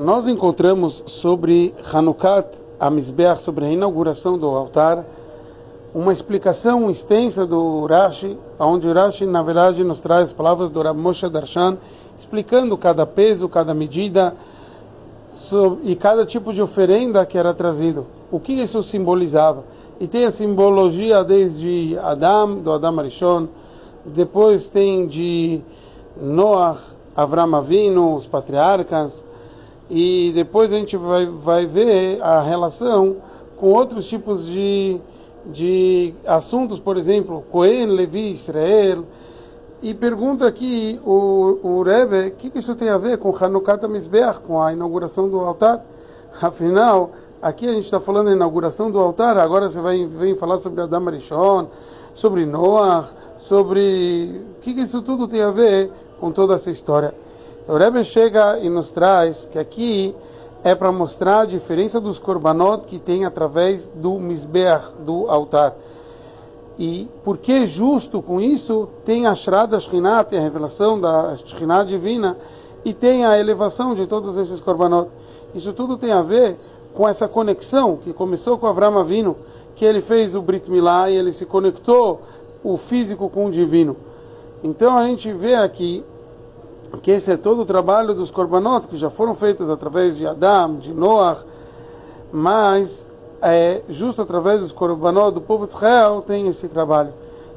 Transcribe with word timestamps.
Nós 0.00 0.26
encontramos 0.26 1.02
sobre 1.04 1.74
Hanukkah 1.92 2.46
Amizbeach, 2.80 3.42
sobre 3.42 3.66
a 3.66 3.70
inauguração 3.70 4.38
do 4.38 4.46
altar, 4.46 5.04
uma 5.94 6.10
explicação 6.10 6.88
extensa 6.88 7.46
do 7.46 7.84
Rashi, 7.84 8.38
onde 8.58 8.88
o 8.88 8.94
Rashi, 8.94 9.26
na 9.26 9.42
verdade, 9.42 9.84
nos 9.84 10.00
traz 10.00 10.28
as 10.28 10.32
palavras 10.32 10.70
do 10.70 10.80
Rav 10.80 10.96
Moshe 10.98 11.28
Darshan, 11.28 11.76
explicando 12.18 12.78
cada 12.78 13.04
peso, 13.04 13.46
cada 13.46 13.74
medida 13.74 14.34
e 15.82 15.94
cada 15.94 16.24
tipo 16.24 16.50
de 16.54 16.62
oferenda 16.62 17.26
que 17.26 17.36
era 17.36 17.52
trazido. 17.52 18.06
O 18.30 18.40
que 18.40 18.54
isso 18.54 18.82
simbolizava? 18.82 19.64
E 20.00 20.08
tem 20.08 20.24
a 20.24 20.30
simbologia 20.30 21.22
desde 21.22 21.98
Adam, 21.98 22.54
do 22.60 22.72
Adam 22.72 23.00
Arishon, 23.00 23.48
depois 24.06 24.70
tem 24.70 25.06
de 25.06 25.60
Noah, 26.18 26.78
Avram 27.14 27.54
Avinu, 27.54 28.14
os 28.14 28.26
patriarcas, 28.26 29.28
e 29.90 30.30
depois 30.32 30.72
a 30.72 30.76
gente 30.76 30.96
vai, 30.96 31.26
vai 31.26 31.66
ver 31.66 32.22
a 32.22 32.40
relação 32.40 33.16
com 33.56 33.72
outros 33.72 34.06
tipos 34.06 34.46
de, 34.46 35.00
de 35.46 36.14
assuntos, 36.24 36.78
por 36.78 36.96
exemplo, 36.96 37.44
Cohen, 37.50 37.86
Levi, 37.86 38.30
Israel, 38.30 39.04
e 39.82 39.92
pergunta 39.92 40.46
aqui 40.46 41.00
o, 41.04 41.58
o 41.62 41.82
Rebbe, 41.82 42.28
o 42.28 42.30
que, 42.32 42.50
que, 42.50 42.58
isso 42.60 42.76
tem 42.76 42.88
a 42.88 42.98
ver 42.98 43.18
com 43.18 43.34
Hanukkah 43.36 43.88
Mizbeach, 43.88 44.38
com 44.40 44.62
a 44.62 44.72
inauguração 44.72 45.28
do 45.28 45.40
altar? 45.40 45.84
Afinal, 46.40 47.10
aqui 47.42 47.66
a 47.66 47.72
gente 47.72 47.84
está 47.84 47.98
falando 47.98 48.26
da 48.26 48.32
inauguração 48.32 48.92
do 48.92 48.98
altar, 49.00 49.36
agora 49.38 49.68
você 49.68 49.80
vai 49.80 50.06
vem 50.06 50.36
falar 50.36 50.58
sobre 50.58 50.82
Adam 50.82 51.08
Arishon, 51.08 51.66
sobre 52.14 52.46
Noah, 52.46 53.08
sobre... 53.38 54.40
O 54.56 54.60
que, 54.60 54.72
que 54.72 54.82
isso 54.82 55.02
tudo 55.02 55.26
tem 55.26 55.42
a 55.42 55.50
ver 55.50 55.90
com 56.20 56.30
toda 56.30 56.54
essa 56.54 56.70
história? 56.70 57.12
Então 57.62 57.74
o 57.74 57.78
Rebbe 57.78 58.04
chega 58.04 58.58
e 58.58 58.68
nos 58.68 58.90
traz 58.90 59.48
que 59.50 59.58
aqui 59.58 60.14
é 60.62 60.74
para 60.74 60.92
mostrar 60.92 61.40
a 61.40 61.44
diferença 61.46 62.00
dos 62.00 62.18
korbanot 62.18 62.86
que 62.86 62.98
tem 62.98 63.24
através 63.24 63.90
do 63.94 64.18
Mizbeach, 64.18 64.92
do 65.04 65.28
altar. 65.28 65.74
E 66.78 67.08
porque 67.24 67.66
justo 67.66 68.22
com 68.22 68.40
isso 68.40 68.88
tem 69.04 69.26
a 69.26 69.34
Shrada 69.34 69.78
Shekhinah, 69.78 70.24
tem 70.24 70.38
a 70.38 70.42
revelação 70.42 71.00
da 71.00 71.36
Shekhinah 71.36 71.84
divina 71.84 72.36
e 72.84 72.94
tem 72.94 73.24
a 73.24 73.38
elevação 73.38 73.94
de 73.94 74.06
todos 74.06 74.36
esses 74.36 74.60
korbanot. 74.60 75.10
Isso 75.54 75.72
tudo 75.72 75.96
tem 75.96 76.12
a 76.12 76.22
ver 76.22 76.56
com 76.94 77.08
essa 77.08 77.28
conexão 77.28 77.96
que 77.96 78.12
começou 78.12 78.58
com 78.58 78.66
Avram 78.66 78.98
Avinu, 78.98 79.36
que 79.74 79.84
ele 79.84 80.00
fez 80.00 80.34
o 80.34 80.42
Brit 80.42 80.70
Milá 80.70 81.10
e 81.10 81.16
ele 81.16 81.32
se 81.32 81.46
conectou 81.46 82.20
o 82.62 82.76
físico 82.76 83.28
com 83.28 83.46
o 83.46 83.50
divino. 83.50 83.96
Então 84.62 84.96
a 84.96 85.06
gente 85.06 85.32
vê 85.32 85.54
aqui 85.54 86.04
que 86.98 87.10
esse 87.10 87.30
é 87.30 87.36
todo 87.36 87.62
o 87.62 87.64
trabalho 87.64 88.14
dos 88.14 88.30
korbanot 88.30 88.88
que 88.88 88.96
já 88.96 89.10
foram 89.10 89.34
feitos 89.34 89.70
através 89.70 90.16
de 90.16 90.26
Adam, 90.26 90.76
de 90.76 90.92
Noah, 90.92 91.44
mas 92.32 93.08
é, 93.42 93.82
justo 93.88 94.22
através 94.22 94.60
dos 94.60 94.72
korbanot 94.72 95.32
do 95.32 95.40
povo 95.40 95.66
de 95.66 95.74
Israel 95.74 96.22
tem 96.26 96.46
esse 96.48 96.68
trabalho. 96.68 97.12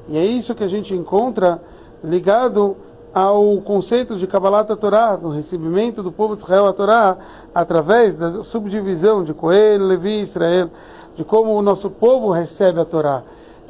E 0.07 0.17
é 0.17 0.25
isso 0.25 0.53
que 0.53 0.63
a 0.63 0.67
gente 0.67 0.93
encontra 0.93 1.61
ligado 2.03 2.75
ao 3.13 3.61
conceito 3.61 4.15
de 4.15 4.25
Kabbalat 4.25 4.67
Torá, 4.75 5.15
do 5.15 5.29
recebimento 5.29 6.01
do 6.01 6.11
povo 6.11 6.35
de 6.35 6.41
Israel 6.41 6.65
a 6.65 6.73
Torá, 6.73 7.17
através 7.53 8.15
da 8.15 8.41
subdivisão 8.41 9.23
de 9.23 9.33
Coel, 9.33 9.85
Levi, 9.85 10.21
Israel, 10.21 10.71
de 11.15 11.23
como 11.23 11.53
o 11.53 11.61
nosso 11.61 11.91
povo 11.91 12.31
recebe 12.31 12.81
a 12.81 12.85
Torá. 12.85 13.21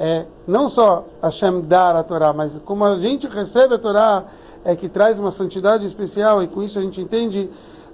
É, 0.05 0.25
não 0.45 0.67
só 0.67 1.05
Hashem 1.21 1.61
dar 1.61 1.95
a 1.95 2.03
Torá, 2.03 2.33
mas 2.33 2.59
como 2.65 2.83
a 2.83 2.97
gente 2.97 3.25
recebe 3.25 3.75
a 3.75 3.79
Torá 3.79 4.25
é 4.65 4.75
que 4.75 4.89
traz 4.89 5.17
uma 5.17 5.31
santidade 5.31 5.85
especial 5.85 6.43
e 6.43 6.47
com 6.47 6.61
isso 6.61 6.77
a 6.77 6.81
gente 6.81 6.99
entende 6.99 7.49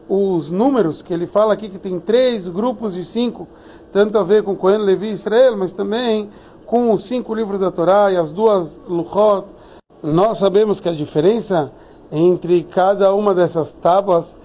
os 0.09 0.49
números 0.49 1.03
que 1.03 1.13
ele 1.13 1.27
fala 1.27 1.53
aqui 1.53 1.69
que 1.69 1.77
tem 1.77 1.99
três 1.99 2.49
grupos 2.49 2.95
de 2.95 3.05
cinco, 3.05 3.47
tanto 3.91 4.17
a 4.17 4.23
ver 4.23 4.41
com 4.41 4.55
Cohen, 4.55 4.79
Levi 4.79 5.09
e 5.09 5.11
Israel, 5.11 5.55
mas 5.55 5.71
também 5.71 6.31
com 6.65 6.91
os 6.91 7.03
cinco 7.03 7.31
livros 7.35 7.59
da 7.59 7.69
Torá 7.69 8.11
e 8.11 8.17
as 8.17 8.31
duas 8.31 8.81
Luchot. 8.89 9.45
Nós 10.01 10.39
sabemos 10.39 10.79
que 10.79 10.89
a 10.89 10.93
diferença 10.93 11.71
entre 12.11 12.63
cada 12.63 13.13
uma 13.13 13.35
dessas 13.35 13.71
tábuas 13.71 14.35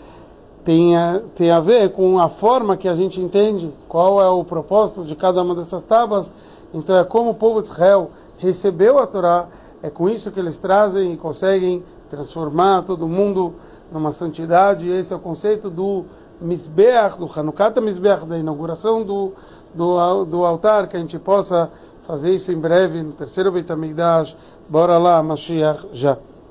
tem 0.64 0.96
a, 0.96 1.20
tem 1.34 1.50
a 1.50 1.60
ver 1.60 1.92
com 1.92 2.18
a 2.18 2.28
forma 2.28 2.76
que 2.76 2.88
a 2.88 2.94
gente 2.94 3.20
entende 3.20 3.70
qual 3.86 4.20
é 4.20 4.28
o 4.28 4.42
propósito 4.42 5.04
de 5.04 5.14
cada 5.14 5.42
uma 5.42 5.54
dessas 5.54 5.82
tábuas. 5.82 6.32
Então 6.72 6.96
é 6.96 7.04
como 7.04 7.30
o 7.30 7.34
povo 7.34 7.60
de 7.60 7.68
Israel 7.68 8.10
recebeu 8.38 8.98
a 8.98 9.06
Torá, 9.06 9.46
é 9.82 9.90
com 9.90 10.08
isso 10.08 10.32
que 10.32 10.40
eles 10.40 10.58
trazem 10.58 11.12
e 11.12 11.16
conseguem 11.16 11.84
transformar 12.08 12.82
todo 12.82 13.06
mundo 13.06 13.54
numa 13.92 14.12
santidade. 14.12 14.88
Esse 14.88 15.12
é 15.12 15.16
o 15.16 15.20
conceito 15.20 15.68
do 15.68 16.06
Mizbeach, 16.40 17.18
do 17.18 17.30
Hanukkah 17.32 17.80
Mizbeach, 17.80 18.24
da 18.24 18.38
inauguração 18.38 19.02
do, 19.02 19.32
do, 19.74 20.24
do 20.24 20.44
altar, 20.44 20.88
que 20.88 20.96
a 20.96 21.00
gente 21.00 21.18
possa 21.18 21.70
fazer 22.06 22.32
isso 22.32 22.50
em 22.50 22.58
breve 22.58 23.02
no 23.02 23.12
terceiro 23.12 23.52
Beit 23.52 23.70
HaMikdash. 23.70 24.36
Bora 24.68 24.96
lá, 24.96 25.22
Mashiach, 25.22 25.88
já. 25.92 26.16